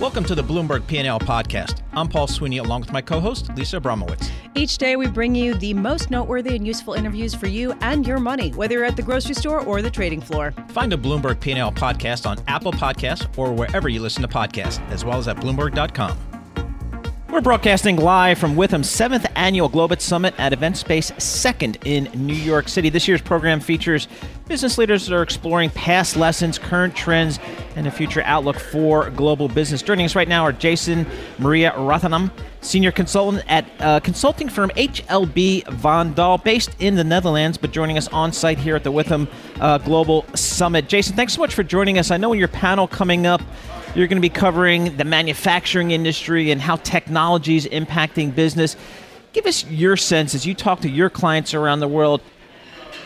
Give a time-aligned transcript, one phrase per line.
[0.00, 1.82] Welcome to the Bloomberg P&L podcast.
[1.92, 4.30] I'm Paul Sweeney along with my co-host Lisa Abramowicz.
[4.54, 8.20] Each day we bring you the most noteworthy and useful interviews for you and your
[8.20, 10.52] money, whether you're at the grocery store or the trading floor.
[10.68, 15.04] Find a Bloomberg P&L podcast on Apple Podcasts or wherever you listen to podcasts, as
[15.04, 16.16] well as at bloomberg.com.
[17.30, 22.68] We're broadcasting live from Withum's seventh annual Global Summit at EventSpace Second in New York
[22.68, 22.88] City.
[22.88, 24.08] This year's program features
[24.48, 27.38] business leaders are exploring past lessons, current trends,
[27.76, 29.82] and a future outlook for global business.
[29.82, 31.04] Joining us right now are Jason
[31.36, 32.30] Mariarathanam,
[32.62, 37.98] senior consultant at uh, consulting firm HLB Van Daal, based in the Netherlands, but joining
[37.98, 39.28] us on site here at the Withum
[39.60, 40.88] uh, Global Summit.
[40.88, 42.10] Jason, thanks so much for joining us.
[42.10, 43.42] I know in your panel coming up
[43.94, 48.76] you're going to be covering the manufacturing industry and how technology is impacting business.
[49.34, 52.22] Give us your sense as you talk to your clients around the world.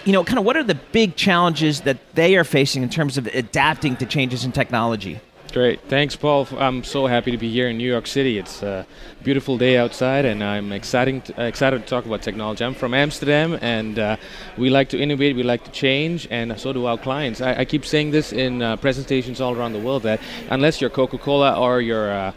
[0.04, 3.18] You know, kind of what are the big challenges that they are facing in terms
[3.18, 5.20] of adapting to changes in technology?
[5.52, 5.80] Great.
[5.82, 6.48] Thanks, Paul.
[6.56, 8.38] I'm so happy to be here in New York City.
[8.38, 8.86] It's a
[9.22, 12.64] beautiful day outside, and I'm exciting uh, excited to talk about technology.
[12.64, 14.16] I'm from Amsterdam, and uh,
[14.56, 17.42] we like to innovate, we like to change, and so do our clients.
[17.42, 20.88] I, I keep saying this in uh, presentations all around the world that unless you're
[20.88, 22.32] Coca Cola or you're uh,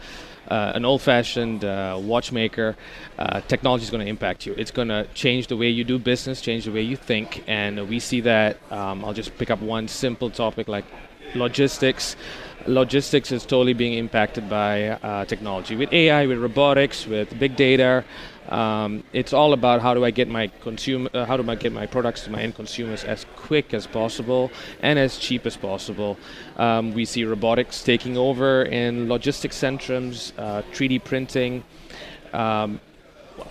[0.48, 2.76] uh, an old-fashioned uh, watchmaker,
[3.18, 4.54] uh, technology is going to impact you.
[4.56, 7.88] It's going to change the way you do business, change the way you think, and
[7.88, 8.58] we see that.
[8.72, 10.84] Um, I'll just pick up one simple topic like
[11.34, 12.16] logistics
[12.68, 15.76] logistics is totally being impacted by uh, technology.
[15.76, 18.04] With AI, with robotics, with big data,
[18.48, 21.72] um, it's all about how do I get my consumer, uh, how do I get
[21.72, 24.50] my products to my end consumers as quick as possible
[24.80, 26.16] and as cheap as possible.
[26.56, 31.64] Um, we see robotics taking over in logistics centrums, uh, 3D printing.
[32.32, 32.80] Um,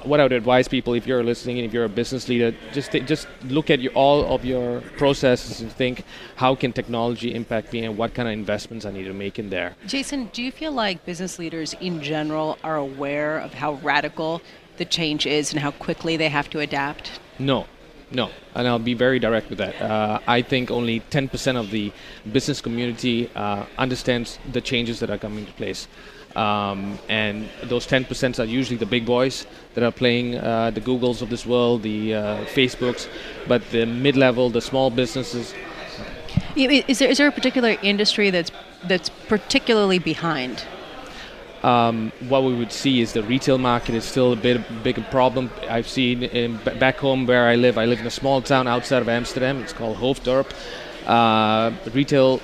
[0.04, 2.92] what I would advise people, if you're listening and if you're a business leader, just
[2.92, 6.04] th- just look at your, all of your processes and think,
[6.36, 9.50] how can technology impact me, and what kind of investments I need to make in
[9.50, 9.76] there.
[9.86, 14.42] Jason, do you feel like business leaders in general are aware of how radical
[14.78, 17.20] the change is and how quickly they have to adapt?
[17.40, 17.66] No,
[18.12, 19.82] no, and I'll be very direct with that.
[19.82, 21.92] Uh, I think only 10% of the
[22.32, 25.88] business community uh, understands the changes that are coming to place.
[26.36, 31.22] Um, and those 10% are usually the big boys that are playing uh, the Googles
[31.22, 33.08] of this world, the uh, Facebooks,
[33.48, 35.54] but the mid level, the small businesses.
[36.56, 38.52] Is there, is there a particular industry that's,
[38.84, 40.66] that's particularly behind?
[41.64, 45.50] Um, what we would see is the retail market is still a bit big problem.
[45.68, 47.78] I've seen in, back home where I live.
[47.78, 49.62] I live in a small town outside of Amsterdam.
[49.62, 50.52] It's called Hoofddorp.
[51.08, 52.40] Uh, retail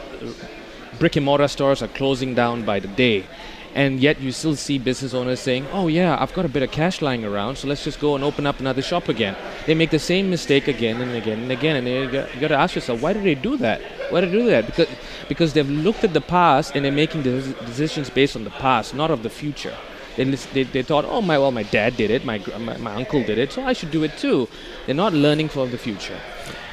[0.98, 3.26] brick and mortar stores are closing down by the day
[3.74, 6.72] and yet you still see business owners saying, "Oh yeah, I've got a bit of
[6.72, 9.92] cash lying around, so let's just go and open up another shop again." They make
[9.92, 12.76] the same mistake again and again and again, and you got, you got to ask
[12.76, 13.82] yourself, why do they do that?
[14.10, 14.66] Why do they do that?
[14.66, 14.88] Because
[15.28, 19.12] because they've looked at the past and they're making decisions based on the past, not
[19.12, 19.76] of the future.
[20.16, 23.24] They, they, they thought, oh my well, my dad did it, my, my my uncle
[23.24, 24.48] did it, so I should do it too.
[24.86, 26.20] They're not learning for the future.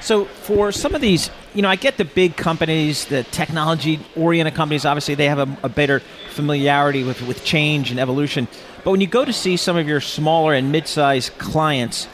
[0.00, 4.84] So for some of these, you know, I get the big companies, the technology-oriented companies.
[4.84, 6.00] Obviously, they have a, a better
[6.30, 8.48] familiarity with with change and evolution.
[8.84, 12.08] But when you go to see some of your smaller and mid-sized clients,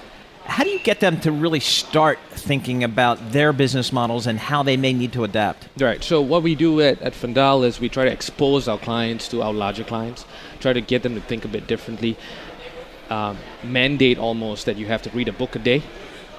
[0.47, 4.63] how do you get them to really start thinking about their business models and how
[4.63, 5.69] they may need to adapt?
[5.81, 6.03] Right.
[6.05, 9.27] So what we do at, at Van Daal is we try to expose our clients
[9.29, 10.27] to our larger clients,
[10.61, 12.17] try to get them to think a bit differently,
[13.11, 15.83] um, mandate almost that you have to read a book a day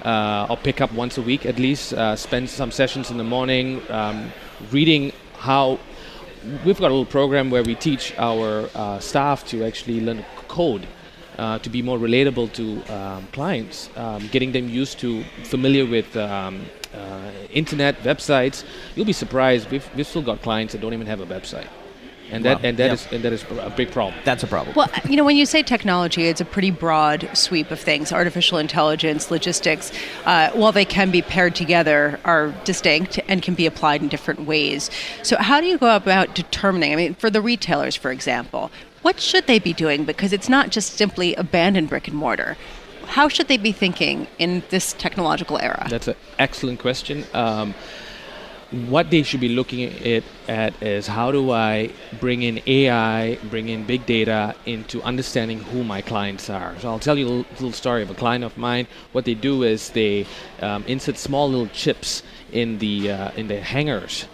[0.03, 3.23] uh, or pick up once a week at least, uh, spend some sessions in the
[3.23, 4.31] morning um,
[4.71, 5.79] reading how.
[6.63, 10.85] We've got a little program where we teach our uh, staff to actually learn code.
[11.37, 16.15] Uh, to be more relatable to um, clients, um, getting them used to familiar with
[16.15, 18.63] um, uh, internet websites.
[18.95, 19.69] You'll be surprised.
[19.69, 21.67] We've, we've still got clients that don't even have a website
[22.31, 22.93] and that and that yep.
[22.93, 24.15] is, and that is a big problem.
[24.23, 24.75] That's a problem.
[24.75, 28.11] Well, you know, when you say technology, it's a pretty broad sweep of things.
[28.11, 29.91] Artificial intelligence, logistics,
[30.25, 34.45] uh, while they can be paired together, are distinct and can be applied in different
[34.45, 34.89] ways.
[35.23, 36.93] So, how do you go about determining?
[36.93, 38.71] I mean, for the retailers, for example,
[39.05, 40.03] what should they be doing?
[40.03, 42.57] Because it's not just simply abandon brick and mortar.
[43.05, 45.85] How should they be thinking in this technological era?
[45.87, 47.23] That's an excellent question.
[47.35, 47.75] Um,
[48.89, 53.69] what they should be looking at, at is how do I bring in AI, bring
[53.69, 56.73] in big data into understanding who my clients are.
[56.79, 58.87] So I'll tell you a little, story of a client of mine.
[59.11, 60.25] What they do is they
[60.61, 64.25] um, insert small little chips in the uh, in the hangers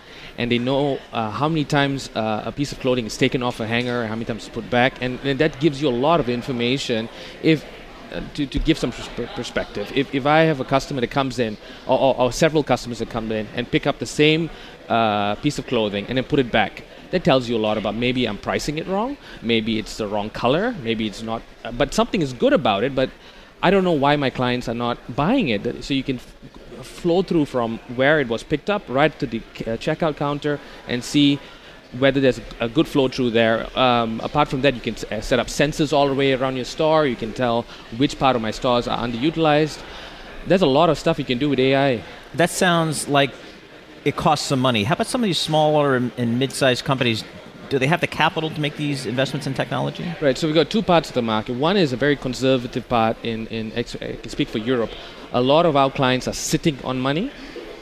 [0.42, 3.60] and they know uh, how many times uh, a piece of clothing is taken off
[3.60, 6.20] a hanger, how many times it's put back, and, and that gives you a lot
[6.20, 7.08] of information.
[7.44, 7.64] If
[8.12, 8.92] uh, to, to give some
[9.36, 12.98] perspective, if, if I have a customer that comes in, or, or, or several customers
[13.00, 14.50] that come in and pick up the same
[14.90, 17.94] uh, piece of clothing and then put it back, that tells you a lot about
[17.94, 21.94] maybe I'm pricing it wrong, maybe it's the wrong color, maybe it's not, uh, but
[21.94, 23.12] something is good about it, but
[23.62, 25.84] I don't know why my clients are not buying it.
[25.84, 26.20] So you can
[26.84, 31.04] flow through from where it was picked up right to the uh, checkout counter and
[31.04, 31.40] see
[32.00, 33.68] whether there's a good flow through there.
[33.78, 36.66] Um, apart from that, you can uh, set up sensors all the way around your
[36.66, 37.06] store.
[37.06, 37.66] You can tell
[37.98, 39.82] which part of my stores are underutilized.
[40.48, 42.04] There's a lot of stuff you can do with AI.
[42.34, 43.32] That sounds like
[44.06, 44.84] it costs some money.
[44.84, 47.24] How about some of these smaller and, and mid-sized companies?
[47.70, 50.06] Do they have the capital to make these investments in technology?
[50.22, 50.38] Right.
[50.38, 51.54] So we've got two parts of the market.
[51.54, 53.16] One is a very conservative part.
[53.24, 54.92] In in I can speak for Europe.
[55.34, 57.32] A lot of our clients are sitting on money.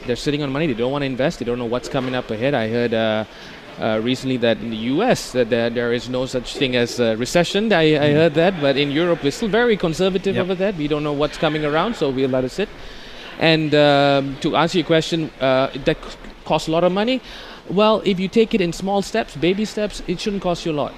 [0.06, 0.66] They're sitting on money.
[0.66, 1.38] They don't want to invest.
[1.40, 2.54] They don't know what's coming up ahead.
[2.54, 2.94] I heard.
[2.94, 3.24] Uh,
[3.78, 5.32] uh, recently, that in the U.S.
[5.32, 7.72] that there, there is no such thing as a recession.
[7.72, 10.42] I, I heard that, but in Europe we're still very conservative Yep.
[10.42, 10.74] over that.
[10.76, 12.68] We don't know what's coming around, so we'll let it sit.
[13.38, 15.96] And um, to answer your question, uh, that
[16.44, 17.22] costs a lot of money.
[17.70, 20.74] Well, if you take it in small steps, baby steps, it shouldn't cost you a
[20.74, 20.92] lot.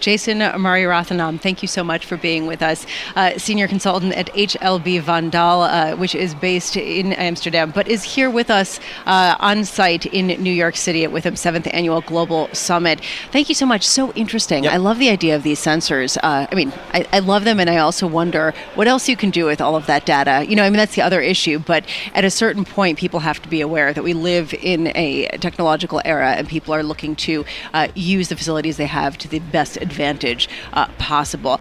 [0.00, 2.86] Jason Mariarathanam, thank you so much for being with us.
[3.14, 8.02] Uh, senior consultant at HLB Van Daal, uh, which is based in Amsterdam, but is
[8.02, 12.48] here with us uh, on site in New York City at Withum 7th Annual Global
[12.52, 13.00] Summit.
[13.32, 13.86] Thank you so much.
[13.86, 14.64] So interesting.
[14.64, 14.72] Yep.
[14.72, 16.16] I love the idea of these sensors.
[16.22, 19.30] Uh, I mean, I, I love them, and I also wonder what else you can
[19.30, 20.44] do with all of that data.
[20.48, 21.84] You know, I mean, that's the other issue, but
[22.14, 26.00] at a certain point, people have to be aware that we live in a technological
[26.04, 29.78] era and people are looking to uh, use the facilities they have to the best
[29.86, 31.60] advantage uh, possible.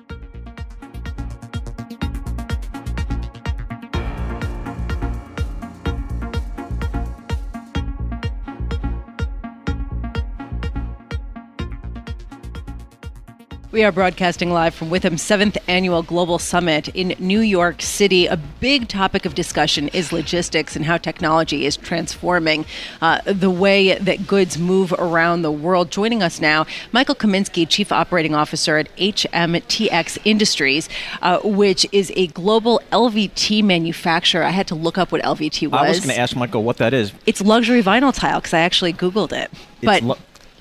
[13.75, 18.25] We are broadcasting live from Withum's seventh annual Global Summit in New York City.
[18.25, 22.63] A big topic of discussion is logistics and how technology is transforming
[23.01, 25.91] uh, the way that goods move around the world.
[25.91, 30.87] Joining us now, Michael Kaminsky, Chief Operating Officer at HMTX Industries,
[31.21, 34.43] uh, which is a global LVT manufacturer.
[34.43, 35.81] I had to look up what LVT was.
[35.81, 37.11] I was going to ask Michael what that is.
[37.25, 39.51] It's luxury vinyl tile because I actually Googled it.
[39.81, 40.15] but lu-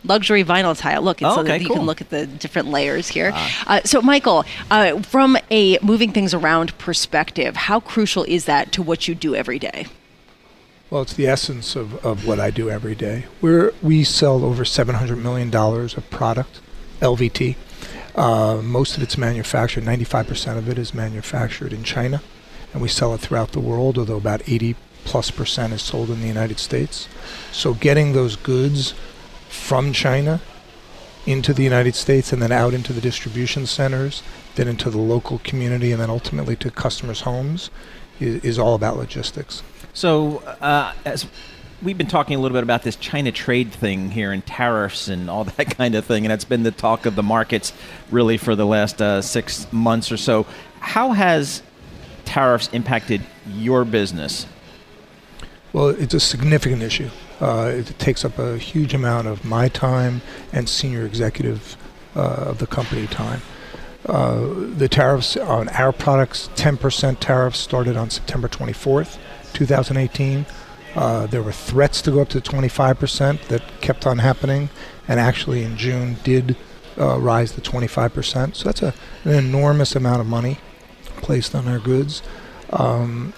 [0.04, 1.02] luxury vinyl tile.
[1.02, 1.76] Look, it's Oh, so that okay, you cool.
[1.76, 3.32] can look at the different layers here.
[3.66, 8.82] Uh, so, Michael, uh, from a moving things around perspective, how crucial is that to
[8.82, 9.86] what you do every day?
[10.90, 13.24] Well, it's the essence of, of what I do every day.
[13.40, 16.60] We're, we sell over $700 million of product,
[17.00, 17.56] LVT.
[18.14, 22.22] Uh, most of it's manufactured, 95% of it is manufactured in China,
[22.72, 26.20] and we sell it throughout the world, although about 80 plus percent is sold in
[26.20, 27.08] the United States.
[27.50, 28.94] So getting those goods
[29.54, 30.40] from China
[31.26, 34.22] into the United States and then out into the distribution centers,
[34.56, 37.70] then into the local community, and then ultimately to customers' homes
[38.20, 39.62] is, is all about logistics.
[39.94, 41.26] So, uh, as
[41.82, 45.30] we've been talking a little bit about this China trade thing here and tariffs and
[45.30, 47.72] all that kind of thing, and it's been the talk of the markets
[48.10, 50.46] really for the last uh, six months or so.
[50.80, 51.62] How has
[52.24, 54.46] tariffs impacted your business?
[55.72, 57.08] Well, it's a significant issue.
[57.40, 60.22] Uh, it takes up a huge amount of my time
[60.52, 61.76] and senior executive
[62.16, 63.42] uh, of the company time.
[64.06, 64.44] Uh,
[64.76, 69.18] the tariffs on our products, 10% tariffs started on September 24th,
[69.54, 70.44] 2018.
[70.94, 74.68] Uh, there were threats to go up to 25% that kept on happening,
[75.08, 76.56] and actually in June did
[76.98, 78.54] uh, rise to 25%.
[78.54, 80.58] So that's a, an enormous amount of money
[81.16, 82.22] placed on our goods.
[82.70, 83.32] Um,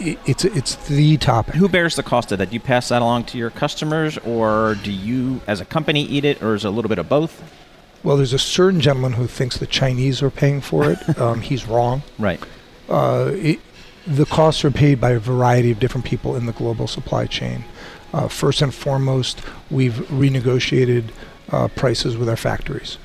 [0.00, 1.54] it's it's the topic.
[1.54, 2.50] Who bears the cost of that?
[2.50, 6.24] Do you pass that along to your customers, or do you, as a company, eat
[6.24, 7.42] it, or is it a little bit of both?
[8.02, 11.18] Well, there's a certain gentleman who thinks the Chinese are paying for it.
[11.20, 12.02] um, he's wrong.
[12.18, 12.42] Right.
[12.88, 13.60] Uh, it,
[14.06, 17.64] the costs are paid by a variety of different people in the global supply chain.
[18.12, 21.10] Uh, first and foremost, we've renegotiated
[21.50, 22.98] uh, prices with our factories.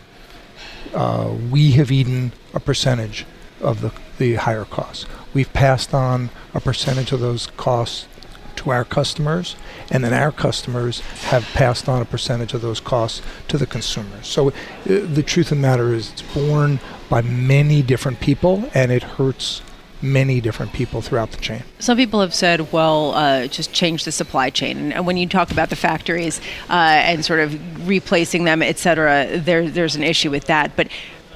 [0.93, 3.25] Uh, we have eaten a percentage
[3.61, 5.05] of the, the higher costs.
[5.33, 8.07] We've passed on a percentage of those costs
[8.55, 9.55] to our customers,
[9.89, 10.99] and then our customers
[11.31, 14.27] have passed on a percentage of those costs to the consumers.
[14.27, 14.53] So uh,
[14.85, 19.63] the truth of the matter is, it's borne by many different people, and it hurts
[20.03, 21.63] many different people throughout the chain.
[21.79, 24.91] Some people have said, well, uh, just change the supply chain.
[24.91, 29.39] And when you talk about the factories uh, and sort of replacing them, et cetera,
[29.39, 30.75] there, there's an issue with that.
[30.75, 30.89] But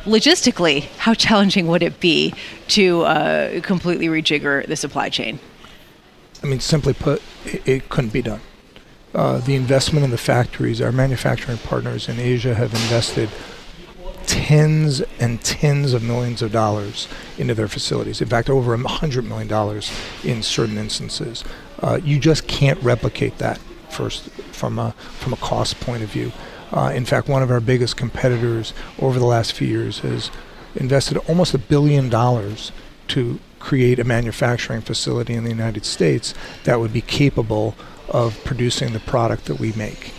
[0.04, 2.34] logistically, how challenging would it be
[2.70, 5.40] to uh, completely rejigger the supply chain?
[6.44, 8.42] I mean, simply put, it, it couldn't be done.
[9.14, 13.30] Uh, the investment in the factories, our manufacturing partners in Asia have invested
[14.28, 18.22] tens and tens of millions of dollars into their facilities.
[18.22, 19.92] In fact, over a hundred million dollars
[20.24, 21.44] in certain instances.
[21.80, 23.58] Uh, you just can't replicate that
[23.90, 26.32] first from a from a cost point of view.
[26.72, 30.32] Uh, in fact, one of our biggest competitors over the last few years has
[30.76, 32.72] invested almost a billion dollars
[33.08, 36.34] to create a manufacturing facility in the United States
[36.66, 37.76] that would be capable
[38.10, 40.14] of producing the product that we make.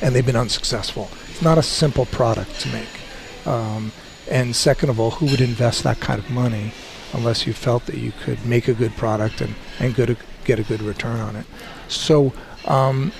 [0.00, 1.08] And they've been unsuccessful.
[1.30, 3.46] It's not a simple product to make.
[3.46, 3.92] Um,
[4.30, 6.72] and second of all, who would invest that kind of money
[7.12, 10.62] unless you felt that you could make a good product and, and good, get a
[10.62, 11.46] good return on it?
[11.88, 12.32] So
[12.66, 13.12] um,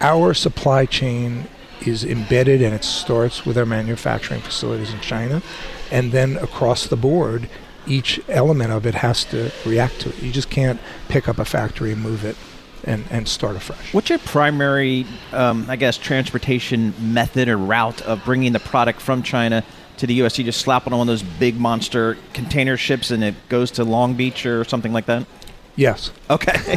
[0.00, 1.46] our supply chain
[1.84, 5.42] is embedded and it starts with our manufacturing facilities in China.
[5.90, 7.48] And then across the board,
[7.86, 10.22] each element of it has to react to it.
[10.22, 12.36] You just can't pick up a factory and move it
[12.84, 13.92] and, and start afresh.
[13.92, 19.22] What's your primary, um, I guess, transportation method or route of bringing the product from
[19.22, 19.64] China
[19.98, 20.38] to the U.S.?
[20.38, 23.70] You just slap it on one of those big monster container ships and it goes
[23.72, 25.26] to Long Beach or something like that?
[25.74, 26.10] Yes.
[26.30, 26.76] Okay.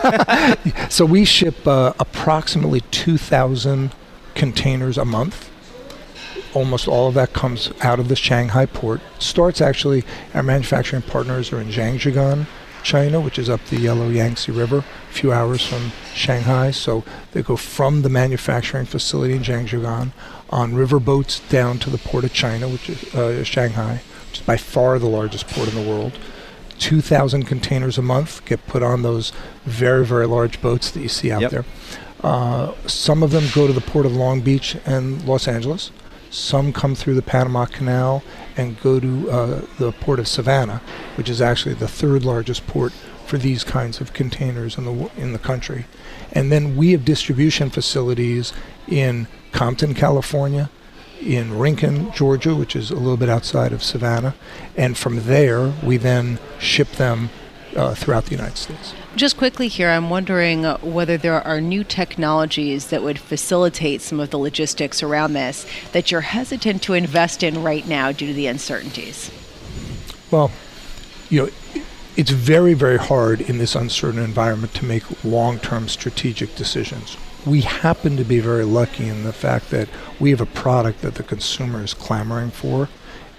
[0.90, 3.96] so we ship uh, approximately 2,000
[4.40, 5.50] containers a month.
[6.54, 9.02] Almost all of that comes out of the Shanghai port.
[9.20, 10.04] Starts actually,
[10.34, 12.48] our manufacturing partners are in Zhangjiagang,
[12.82, 16.72] China, which is up the Yellow Yangtze River, a few hours from Shanghai.
[16.72, 17.04] So
[17.34, 20.14] they go from the manufacturing facility in Zhangjiagang
[20.50, 24.46] on river boats down to the port of China, which is uh, Shanghai, which is
[24.46, 26.18] by far the largest port in the world.
[26.80, 29.34] 2,000 containers a month get put on those
[29.66, 31.52] very, very large boats that you see out Yep.
[31.52, 31.66] there.
[32.24, 35.92] Uh, some of them go to the port of Long Beach and Los Angeles.
[36.30, 38.24] Some come through the Panama Canal
[38.56, 40.82] and go to uh, the port of Savannah,
[41.16, 42.94] which is actually the third largest port
[43.26, 45.86] for these kinds of containers in the in the country.
[46.32, 48.54] And then we have distribution facilities
[48.88, 50.70] in Compton, California,
[51.22, 54.36] in Rincon, Georgia, which is a little bit outside of Savannah,
[54.76, 57.30] and from there we then ship them
[57.76, 58.94] uh, throughout the United States.
[59.16, 64.30] Just quickly here, I'm wondering whether there are new technologies that would facilitate some of
[64.30, 68.48] the logistics around this that you're hesitant to invest in right now due to the
[68.48, 69.32] uncertainties.
[70.32, 70.52] Well,
[71.30, 71.84] you know,
[72.16, 77.18] it's very, very hard in this uncertain environment to make long-term strategic decisions.
[77.46, 79.88] We happen to be very lucky in the fact that
[80.20, 82.90] we have a product that the consumer is clamoring for.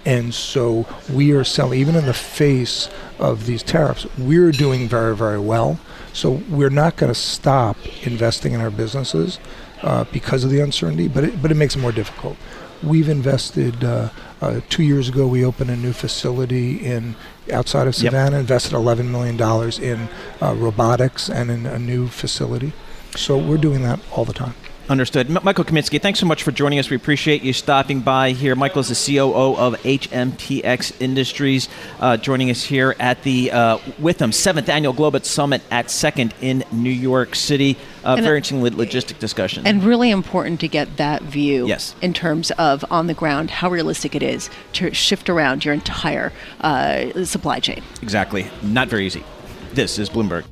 [0.05, 2.89] And so we are selling, even in the face
[3.19, 5.79] of these tariffs, we're doing very, very well.
[6.13, 9.39] So we're not going to stop investing in our businesses
[9.83, 12.37] uh, because of the uncertainty, but it, but it makes it more difficult.
[12.83, 14.09] We've invested uh,
[14.41, 15.27] uh, two years ago.
[15.27, 17.15] We opened a new facility in
[17.53, 18.13] outside of Yep.
[18.13, 18.39] Savannah.
[18.39, 20.09] Invested 11 million dollars in
[20.41, 22.73] uh, robotics and in a new facility.
[23.15, 24.55] So we're doing that all the time.
[24.91, 25.29] Understood.
[25.29, 26.89] M- Michael Kaminsky, thanks so much for joining us.
[26.89, 28.57] We appreciate you stopping by here.
[28.57, 31.69] Michael is the COO of HMTX Industries,
[32.01, 36.65] uh, joining us here at the uh, Withum 7th Annual Global Summit at 2nd in
[36.73, 37.77] New York City.
[38.03, 39.65] Uh, very interesting lo- logistic discussion.
[39.65, 41.95] And really important to get that view Yes.
[42.01, 46.33] in terms of on the ground how realistic it is to shift around your entire
[46.59, 47.81] uh, supply chain.
[48.01, 48.45] exactly.
[48.61, 49.23] Not very easy.
[49.73, 50.43] This is Bloomberg.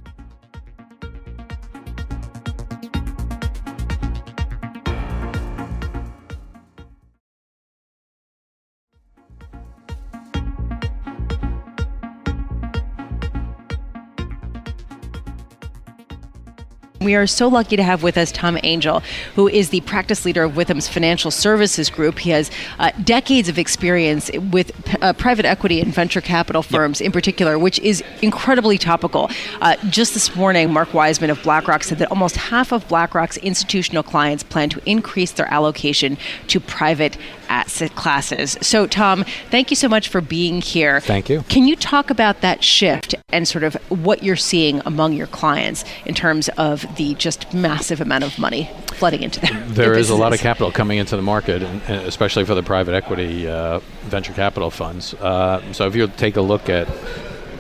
[17.10, 19.02] We are so lucky to have with us Tom Angell,
[19.34, 22.20] who is the practice leader of Withum's Financial Services Group.
[22.20, 27.12] He has uh, decades of experience with uh, private equity and venture capital firms in
[27.12, 29.28] particular, which is incredibly topical.
[29.60, 34.04] Uh, just this morning, Mark Wiseman of BlackRock said that almost half of BlackRock's institutional
[34.04, 37.18] clients plan to increase their allocation to private
[37.50, 38.58] asset classes.
[38.62, 41.02] So, Tom, thank you so much for being here.
[41.02, 41.42] Thank you.
[41.50, 45.84] Can you talk about that shift and sort of what you're seeing among your clients
[46.06, 49.74] in terms of the just massive amount of money flooding into them?
[49.74, 53.48] There is a lot of capital coming into the market, especially for the private equity
[53.48, 55.14] uh, venture capital funds.
[55.16, 56.88] Uh, so if you take a look at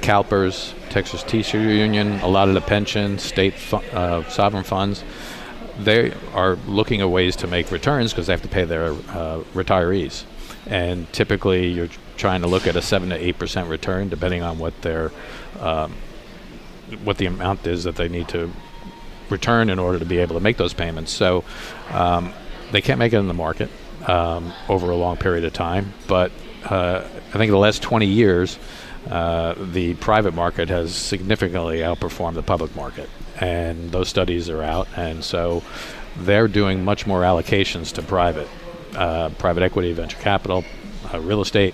[0.01, 5.03] CalPERS, Texas Teacher Union, a lot of the pension, state fu- uh, sovereign funds,
[5.83, 9.43] they are looking at ways to make returns because they have to pay their uh,
[9.53, 10.23] retirees.
[10.65, 14.59] And typically, you're trying to look at a seven to eight percent return, depending on
[14.59, 15.11] what their
[15.59, 15.93] um,
[17.03, 18.51] what the amount is that they need to
[19.29, 21.11] return in order to be able to make those payments.
[21.11, 21.43] So
[21.91, 22.33] um,
[22.71, 23.69] they can't make it in the market
[24.07, 25.93] um, over a long period of time.
[26.07, 26.31] But
[26.65, 28.57] uh, I think in the last 20 years,
[29.09, 33.09] uh, the private market has significantly outperformed the public market.
[33.39, 34.87] And those studies are out.
[34.95, 35.63] And so
[36.17, 38.47] they're doing much more allocations to private,
[38.95, 40.65] uh, private equity, venture capital,
[41.13, 41.73] uh, real estate.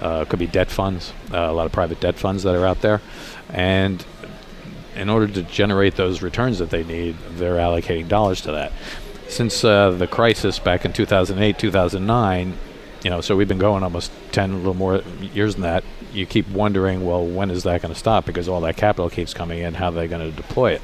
[0.00, 2.80] Uh, could be debt funds, uh, a lot of private debt funds that are out
[2.80, 3.00] there.
[3.50, 4.04] And
[4.96, 8.72] in order to generate those returns that they need, they're allocating dollars to that.
[9.28, 12.54] since uh, the crisis back in 2008, 2009,
[13.02, 15.84] you know, so we've been going almost 10, a little more years than that.
[16.12, 18.26] You keep wondering, well, when is that going to stop?
[18.26, 19.74] Because all that capital keeps coming in.
[19.74, 20.82] How are they going to deploy it?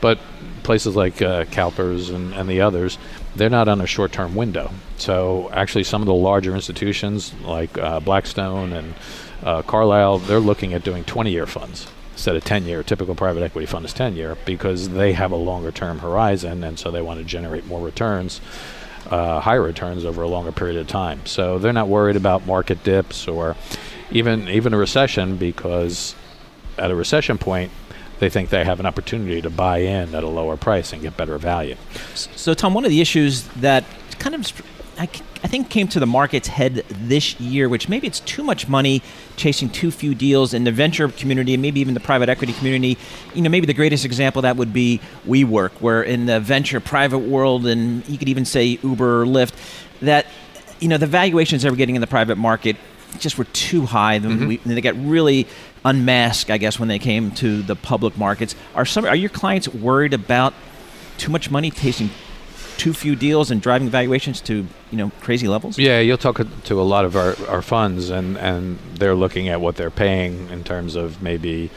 [0.00, 0.18] But
[0.62, 2.98] places like uh, CalPERS and, and the others,
[3.34, 4.70] they're not on a short-term window.
[4.96, 8.94] So actually, some of the larger institutions like uh, Blackstone and
[9.42, 12.82] uh, Carlyle, they're looking at doing 20-year funds instead of 10 year.
[12.82, 16.78] Typical private equity fund is 10 year because they have a longer term horizon and
[16.78, 18.40] so they want to generate more returns,
[19.10, 21.24] uh, higher returns over a longer period of time.
[21.26, 23.56] So they're not worried about market dips or
[24.12, 26.14] even even a recession because
[26.78, 27.70] at a recession point
[28.18, 31.16] they think they have an opportunity to buy in at a lower price and get
[31.16, 31.74] better value.
[32.14, 33.84] So Tom, one of the issues that
[34.20, 34.52] kind of
[34.98, 35.08] I,
[35.42, 39.02] I think came to the market's head this year, which maybe it's too much money
[39.36, 42.98] chasing too few deals in the venture community and maybe even the private equity community.
[43.34, 47.18] You know, maybe the greatest example that would be WeWork, where in the venture private
[47.18, 49.54] world, and you could even say Uber or Lyft,
[50.00, 50.26] that
[50.78, 52.76] you know the valuations they getting in the private market
[53.18, 54.18] just were too high.
[54.18, 54.46] Mm-hmm.
[54.46, 55.46] We, they got really
[55.84, 58.54] unmasked, I guess, when they came to the public markets.
[58.74, 60.54] Are some are your clients worried about
[61.18, 62.10] too much money chasing
[62.78, 65.78] too few deals and driving valuations to you know crazy levels?
[65.78, 69.60] Yeah, you'll talk to a lot of our, our funds, and, and they're looking at
[69.60, 71.70] what they're paying in terms of maybe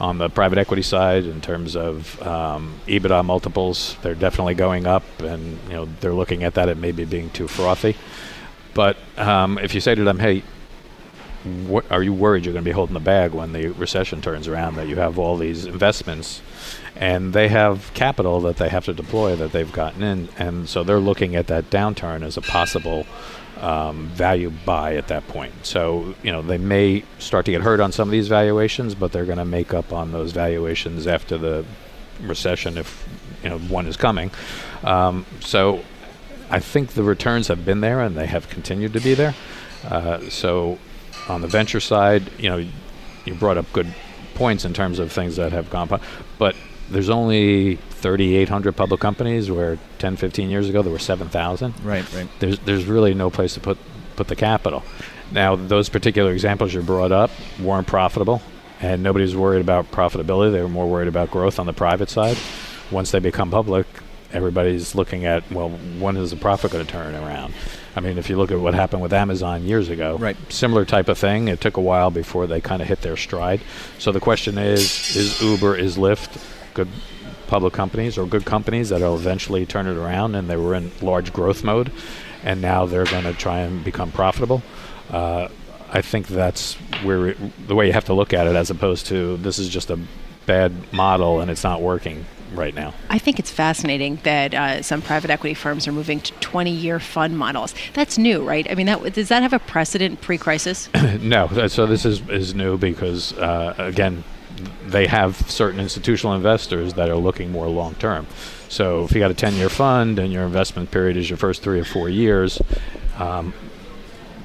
[0.00, 3.96] on the private equity side, in terms of um, EBITDA multiples.
[4.02, 7.48] They're definitely going up, and you know they're looking at that at maybe being too
[7.48, 7.96] frothy.
[8.74, 10.42] But um, if you say to them, hey,
[11.66, 14.48] what, are you worried you're going to be holding the bag when the recession turns
[14.48, 14.76] around?
[14.76, 16.40] That you have all these investments
[16.96, 20.84] and they have capital that they have to deploy that they've gotten in, and so
[20.84, 23.06] they're looking at that downturn as a possible
[23.60, 25.52] um, value buy at that point.
[25.64, 29.12] So you know they may start to get hurt on some of these valuations, but
[29.12, 31.64] they're going to make up on those valuations after the
[32.20, 33.08] recession if
[33.42, 34.30] you know one is coming.
[34.84, 35.82] Um, so
[36.50, 39.34] I think the returns have been there and they have continued to be there.
[39.84, 40.78] Uh, so
[41.28, 42.66] on the venture side, you know,
[43.24, 43.92] you brought up good
[44.34, 45.88] points in terms of things that have gone,
[46.38, 46.56] but
[46.90, 51.74] there's only 3,800 public companies where 10, 15 years ago there were 7,000.
[51.84, 52.28] Right, right.
[52.38, 53.78] There's there's really no place to put
[54.16, 54.82] put the capital.
[55.30, 57.30] Now those particular examples you brought up
[57.60, 58.42] weren't profitable,
[58.80, 60.52] and nobody's worried about profitability.
[60.52, 62.36] They were more worried about growth on the private side.
[62.90, 63.86] Once they become public,
[64.32, 67.54] everybody's looking at well, when is the profit going to turn around?
[67.94, 70.36] I mean, if you look at what happened with Amazon years ago, right.
[70.50, 71.48] similar type of thing.
[71.48, 73.60] It took a while before they kind of hit their stride.
[73.98, 76.42] So the question is: Is Uber, is Lyft
[76.74, 76.88] good
[77.48, 81.32] public companies or good companies that'll eventually turn it around, and they were in large
[81.32, 81.92] growth mode,
[82.42, 84.62] and now they're going to try and become profitable.
[85.10, 85.48] Uh,
[85.90, 89.06] I think that's where it, the way you have to look at it, as opposed
[89.08, 90.00] to this is just a
[90.46, 92.94] bad model and it's not working right now.
[93.08, 97.36] I think it's fascinating that uh, some private equity firms are moving to 20-year fund
[97.36, 97.74] models.
[97.94, 98.70] That's new, right?
[98.70, 100.88] I mean, that, does that have a precedent pre-crisis?
[101.20, 101.48] no.
[101.68, 104.24] So this is is new because uh, again,
[104.86, 108.26] they have certain institutional investors that are looking more long term.
[108.68, 111.62] So if you got a 10 year fund and your investment period is your first
[111.62, 112.60] three or four years,
[113.18, 113.52] um,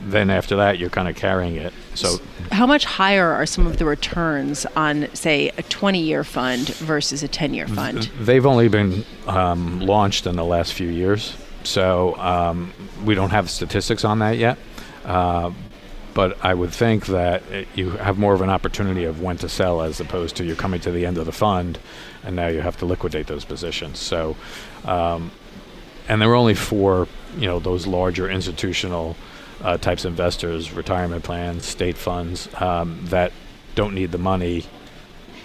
[0.01, 1.73] then after that you're kind of carrying it.
[1.97, 2.19] So
[2.51, 7.23] how much higher are some of the returns on, say, a 20 year fund versus
[7.23, 8.03] a 10 year fund?
[8.19, 11.35] They've only been um, launched in the last few years.
[11.63, 14.57] So um, we don't have statistics on that yet.
[15.03, 15.51] Uh,
[16.13, 19.49] but I would think that it, you have more of an opportunity of when to
[19.49, 21.77] sell as opposed to you're coming to the end of the fund
[22.23, 23.99] and now you have to liquidate those positions.
[23.99, 24.35] So,
[24.85, 25.31] um,
[26.09, 27.07] and there were only four,
[27.37, 29.15] you know, those larger institutional
[29.61, 33.31] uh, types of investors, retirement plans, state funds um, that
[33.75, 34.65] don't need the money,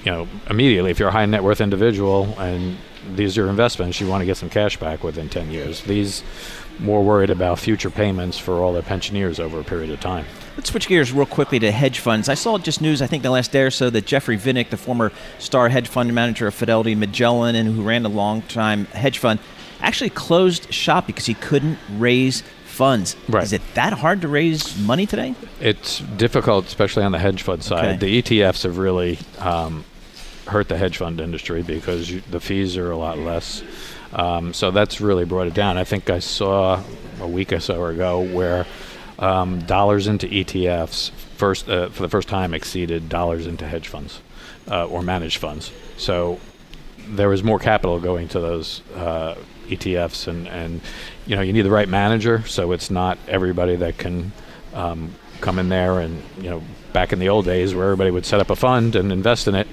[0.04, 0.90] you know, immediately.
[0.90, 2.76] If you're a high net worth individual and
[3.14, 5.82] these are your investments, you want to get some cash back within 10 years.
[5.82, 6.22] These
[6.78, 10.24] more worried about future payments for all their pensioners over a period of time.
[10.56, 12.28] Let's switch gears real quickly to hedge funds.
[12.28, 14.76] I saw just news, I think, the last day or so that Jeffrey Vinik, the
[14.76, 19.18] former star hedge fund manager of Fidelity Magellan and who ran a long time hedge
[19.18, 19.40] fund,
[19.80, 22.42] actually closed shop because he couldn't raise
[22.72, 23.16] funds.
[23.28, 23.44] Right.
[23.44, 25.34] Is it that hard to raise money today?
[25.60, 28.02] It's difficult, especially on the hedge fund side.
[28.02, 28.22] Okay.
[28.22, 29.84] The ETFs have really um,
[30.46, 33.62] hurt the hedge fund industry because you, the fees are a lot less.
[34.12, 35.78] Um, so that's really brought it down.
[35.78, 36.82] I think I saw
[37.20, 38.66] a week or so ago where
[39.18, 44.20] um, dollars into ETFs first uh, for the first time exceeded dollars into hedge funds
[44.70, 45.72] uh, or managed funds.
[45.96, 46.40] So
[47.08, 49.34] there was more capital going to those uh,
[49.68, 50.80] ETFs, and, and
[51.26, 52.44] you know you need the right manager.
[52.46, 54.32] So it's not everybody that can
[54.74, 56.62] um, come in there and you know
[56.92, 59.54] back in the old days where everybody would set up a fund and invest in
[59.54, 59.66] it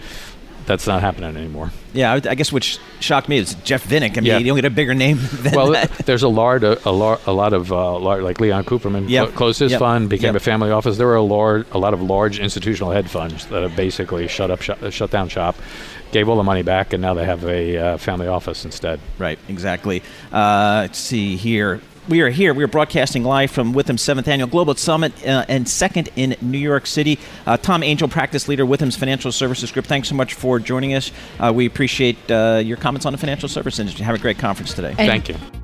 [0.65, 1.71] that's not happening anymore.
[1.93, 4.11] Yeah, I, I guess which shocked me is Jeff Vinik.
[4.17, 4.37] I mean, Yeah.
[4.37, 5.89] you don't get a bigger name than that well, that.
[6.05, 9.29] there's a lot, a, a lot, a lot of uh, lar- like Leon Cooperman Yep.
[9.29, 9.79] clo- closed his Yep.
[9.79, 10.35] fund, became Yep.
[10.35, 10.97] a family office.
[10.97, 14.51] There were a, lar- a lot of large institutional hedge funds that have basically shut
[14.51, 15.55] up, shut, shut down shop,
[16.11, 18.99] gave all the money back, and now they have a uh, family office instead.
[19.17, 20.01] Right, exactly.
[20.31, 21.81] Uh, let's see here.
[22.07, 22.55] We are here.
[22.55, 26.57] We are broadcasting live from Withum's seventh annual Global Summit uh, and second in New
[26.57, 27.19] York City.
[27.45, 29.85] Uh, Tom Angell, practice leader, Withum's Financial Services Group.
[29.85, 31.11] Thanks so much for joining us.
[31.39, 34.03] Uh, we appreciate uh, your comments on the financial service industry.
[34.05, 34.95] Have a great conference today.
[34.97, 35.58] And- Thank you.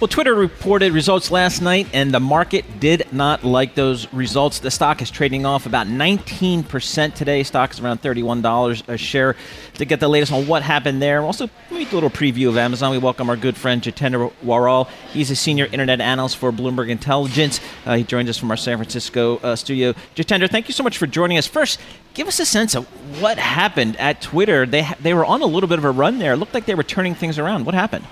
[0.00, 4.60] Well, Twitter reported results last night, and the market did not like those results.
[4.60, 7.42] The stock is trading off about 19% today.
[7.42, 9.34] Stock is around $31 a share.
[9.74, 12.92] To get the latest on what happened there, also do a little preview of Amazon.
[12.92, 14.88] We welcome our good friend Jitendra Waral.
[15.12, 17.60] He's a senior internet analyst for Bloomberg Intelligence.
[17.84, 19.94] Uh, he joins us from our San Francisco uh, studio.
[20.14, 21.48] Jitendra, thank you so much for joining us.
[21.48, 21.80] First,
[22.14, 22.84] give us a sense of
[23.20, 24.64] what happened at Twitter.
[24.64, 26.34] They ha- they were on a little bit of a run there.
[26.34, 27.66] It looked like they were turning things around.
[27.66, 28.04] What happened?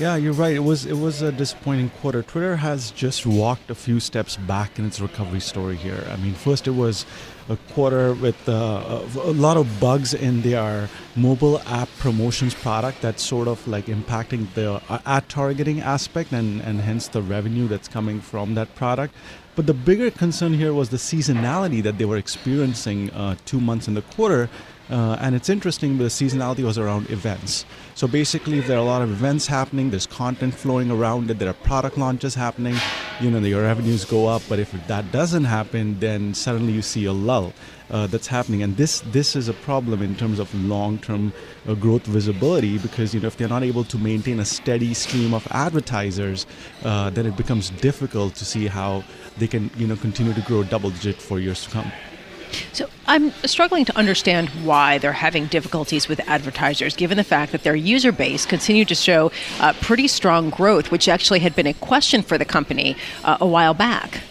[0.00, 0.56] Yeah, you're right.
[0.56, 2.22] It was it was a disappointing quarter.
[2.22, 6.06] Twitter has just walked a few steps back in its recovery story here.
[6.10, 7.04] I mean, first it was
[7.50, 13.22] a quarter with uh, a lot of bugs in their mobile app promotions product that's
[13.22, 17.86] sort of like impacting the uh, ad targeting aspect and and hence the revenue that's
[17.86, 19.14] coming from that product.
[19.54, 23.86] But the bigger concern here was the seasonality that they were experiencing uh, two months
[23.86, 24.48] in the quarter.
[24.90, 27.64] Uh, and it's interesting, the seasonality was around events.
[27.94, 31.38] So basically, if there are a lot of events happening, there's content flowing around it,
[31.38, 32.74] there are product launches happening,
[33.20, 34.42] you know, your revenues go up.
[34.48, 37.52] But if that doesn't happen, then suddenly you see a lull
[37.90, 38.62] uh, that's happening.
[38.62, 41.32] And this this is a problem in terms of long-term
[41.68, 45.34] uh, growth visibility because you know if they're not able to maintain a steady stream
[45.34, 46.46] of advertisers,
[46.84, 49.04] uh, then it becomes difficult to see how
[49.38, 51.92] they can you know continue to grow double-digit for years to come.
[52.72, 57.62] So I'm struggling to understand why they're having difficulties with advertisers, given the fact that
[57.62, 61.74] their user base continued to show uh, pretty strong growth, which actually had been a
[61.74, 64.22] question for the company uh, a while back.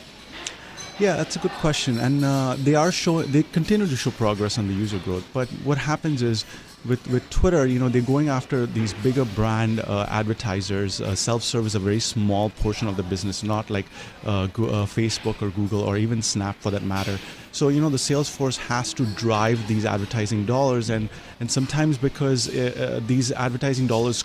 [0.99, 3.31] Yeah, that's a good question, and uh, they are showing.
[3.31, 5.25] They continue to show progress on the user growth.
[5.33, 6.43] But what happens is,
[6.87, 11.01] with with Twitter, you know, they're going after these bigger brand uh, advertisers.
[11.01, 13.85] Uh, self-serve is a very small portion of the business, not like
[14.25, 14.47] uh, uh,
[14.85, 17.19] Facebook or Google or even Snap for that matter.
[17.51, 21.97] So you know, the sales force has to drive these advertising dollars, and and sometimes
[21.97, 24.23] because uh, uh, these advertising dollars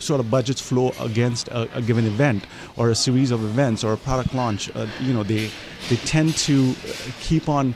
[0.00, 2.44] sort of budgets flow against a, a given event
[2.76, 5.50] or a series of events or a product launch, uh, you know, they
[5.88, 6.74] they tend to
[7.20, 7.74] keep on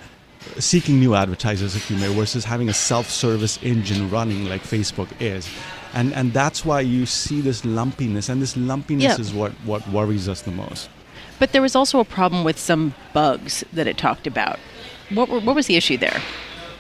[0.59, 5.48] seeking new advertisers, if you may, versus having a self-service engine running like Facebook is.
[5.94, 9.20] And, and that's why you see this lumpiness, and this lumpiness Yeah.
[9.20, 10.88] is what, what worries us the most.
[11.38, 14.59] But there was also a problem with some bugs that it talked about.
[15.11, 16.20] What, what was the issue there?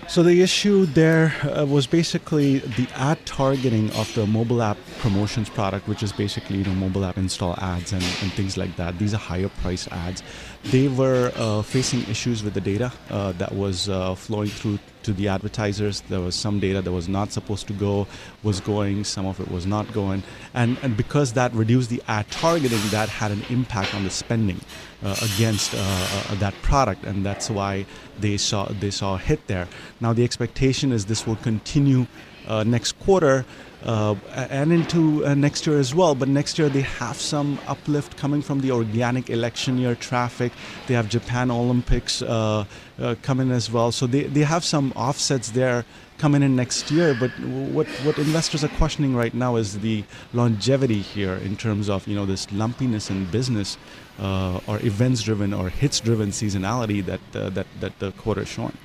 [0.08, 5.50] So the issue there uh, was basically the ad targeting of the mobile app promotions
[5.50, 8.98] product, which is basically you know mobile app install ads and, and things like that.
[8.98, 10.22] These are higher priced ads.
[10.64, 15.14] They were uh, facing issues with the data uh, that was uh, flowing through to
[15.14, 16.02] the advertisers.
[16.02, 18.06] There was some data that was not supposed to go,
[18.42, 19.04] was going.
[19.04, 23.08] Some of it was not going, and and because that reduced the ad targeting, that
[23.08, 24.60] had an impact on the spending
[25.02, 27.86] uh, against uh, uh, that product, and that's why
[28.20, 29.66] they saw they saw a hit there.
[30.00, 32.06] Now the expectation is this will continue
[32.46, 33.46] uh, next quarter
[33.84, 34.14] uh,
[34.50, 36.14] and into uh, next year as well.
[36.14, 40.52] But next year they have some uplift coming from the organic election year traffic.
[40.86, 42.64] They have Japan Olympics uh,
[42.98, 45.84] uh, coming as well, so they, they have some offsets there
[46.18, 47.16] coming in next year.
[47.18, 52.06] But what what investors are questioning right now is the longevity here in terms of
[52.08, 53.76] you know this lumpiness in business.
[54.20, 58.76] Uh, or events-driven or hits-driven seasonality that uh, that that the quarter is showing.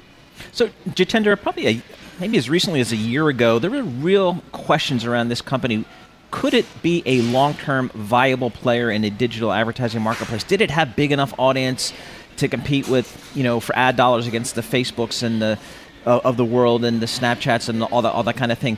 [0.52, 1.82] So, Jitendra, probably a,
[2.20, 5.86] maybe as recently as a year ago, there were real questions around this company.
[6.32, 10.44] Could it be a long-term viable player in a digital advertising marketplace?
[10.44, 11.94] Did it have big enough audience
[12.38, 15.60] to compete with, you know, for ad dollars against the Facebooks and the
[16.06, 18.78] uh, of the world and the Snapchats and all that all that kind of thing?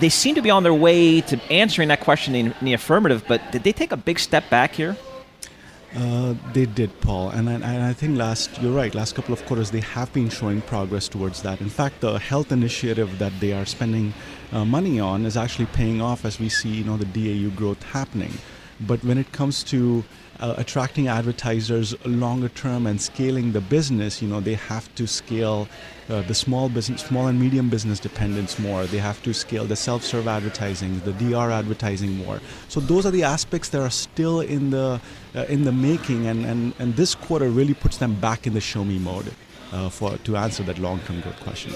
[0.00, 3.52] They seem to be on their way to answering that question in the affirmative, but
[3.52, 4.96] did they take a big step back here?
[5.96, 8.94] Uh, they did, Paul, and I, and I think last you're right.
[8.94, 11.60] Last couple of quarters, they have been showing progress towards that.
[11.60, 14.14] In fact, the health initiative that they are spending
[14.52, 17.82] uh, money on is actually paying off as we see, you know, the DAU growth
[17.82, 18.32] happening.
[18.80, 20.04] But when it comes to
[20.40, 25.68] uh, attracting advertisers longer term and scaling the business, you know, they have to scale
[26.08, 28.86] uh, the small business, small and medium business dependents more.
[28.86, 32.40] They have to scale the self-serve advertising, the DR advertising more.
[32.68, 35.00] So those are the aspects that are still in the
[35.34, 38.60] uh, in the making, and, and and this quarter really puts them back in the
[38.60, 39.32] show me mode
[39.72, 41.72] uh, for to answer that long-term growth question.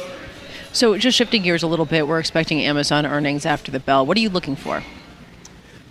[0.72, 4.04] So just shifting gears a little bit, we're expecting Amazon earnings after the bell.
[4.04, 4.82] What are you looking for?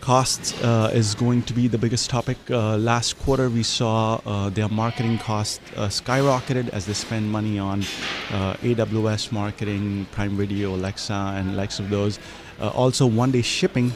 [0.04, 2.38] Costs uh, is going to be the biggest topic.
[2.50, 7.58] Uh, last quarter, we saw uh, their marketing costs uh, skyrocketed as they spend money
[7.58, 7.80] on
[8.32, 12.20] uh, AWS marketing, Prime Video, Alexa, and likes of those.
[12.60, 13.96] Uh, also, one day shipping.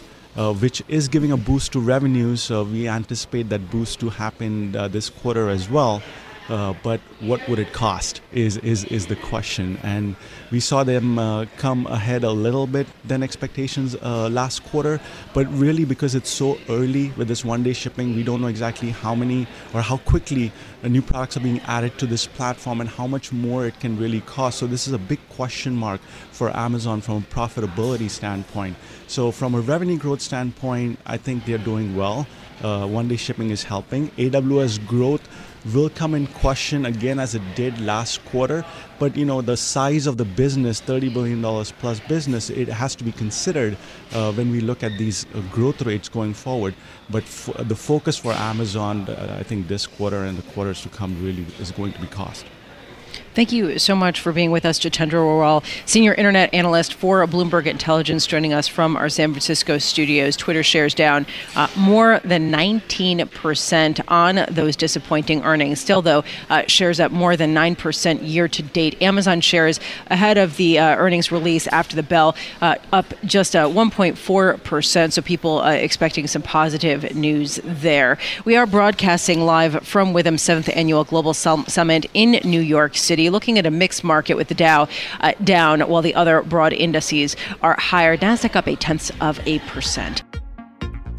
[0.62, 2.42] which is giving a boost to revenues.
[2.74, 6.02] we anticipate that boost to happen this quarter as well.
[6.50, 9.78] Uh, but what would it cost is, is, is the question.
[9.84, 10.16] And
[10.50, 15.00] we saw them uh, come ahead a little bit than expectations uh, last quarter,
[15.34, 18.92] but really because it's so early with this one day shipping, we don't know exactly
[18.92, 20.52] how many or how quickly
[20.84, 23.98] uh, new products are being added to this platform and how much more it can
[23.98, 24.60] really cost.
[24.60, 26.00] So this is a big question mark
[26.32, 28.78] for Amazon from a profitability standpoint.
[29.08, 32.28] So from a revenue growth standpoint, I think they're doing well.
[32.62, 34.10] Uh, one day shipping is helping.
[34.12, 35.28] AWS growth
[35.74, 38.66] will come in question again as it did last quarter.
[39.00, 41.42] But you know, the size of the business, $30 billion
[41.80, 43.78] plus business, it has to be considered
[44.14, 46.74] uh, when we look at these uh, growth rates going forward.
[47.10, 50.90] But f- the focus for Amazon, uh, I think this quarter and the quarters to
[50.90, 52.46] come really is going to be cost.
[53.38, 57.68] Thank you so much for being with us, Jitendra Agarwal, Senior Internet Analyst for Bloomberg
[57.68, 60.36] Intelligence, joining us from our San Francisco studios.
[60.36, 65.80] Twitter shares down uh, more than 19% on those disappointing earnings.
[65.80, 69.00] Still, though, uh, shares up more than 9% year to date.
[69.04, 74.98] Amazon shares ahead of the uh, earnings release after the bell, uh, up just 1.4%.
[74.98, 78.18] Uh, so people uh, expecting some positive news there.
[78.46, 83.58] We are broadcasting live from Withum 7th Annual Global Summit in New York City looking
[83.58, 84.88] at a mixed market with the Dow
[85.22, 88.18] uh, down while the other broad indices are higher.
[88.18, 90.24] Nasdaq up a tenth of a percent.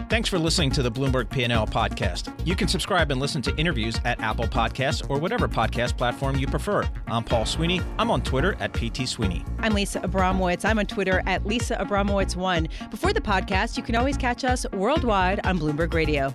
[0.09, 2.33] Thanks for listening to the Bloomberg P&L podcast.
[2.47, 6.47] You can subscribe and listen to interviews at Apple Podcasts or whatever podcast platform you
[6.47, 6.88] prefer.
[7.09, 7.83] I'm Paul Sweeney.
[7.99, 9.44] I'm on Twitter at PT Sweeney.
[9.59, 10.64] I'm Lisa Abramowicz.
[10.64, 12.90] I'm on Twitter at Lisa Abramowicz1.
[12.90, 16.35] Before the podcast, you can always catch us worldwide on Bloomberg Radio.